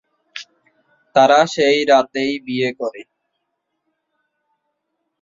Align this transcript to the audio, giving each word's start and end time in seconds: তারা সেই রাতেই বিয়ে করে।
তারা 1.15 1.39
সেই 1.53 1.79
রাতেই 1.85 2.33
বিয়ে 2.45 2.69
করে। 2.79 3.01